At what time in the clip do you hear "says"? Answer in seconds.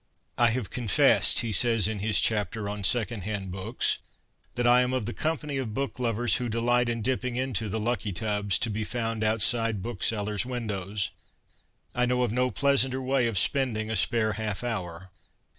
1.51-1.87